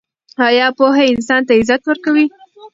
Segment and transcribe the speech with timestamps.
[0.47, 2.25] آیا پوهه انسان ته عزت ورکوي؟